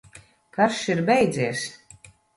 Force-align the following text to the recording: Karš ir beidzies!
Karš 0.55 0.79
ir 0.95 1.03
beidzies! 1.11 1.67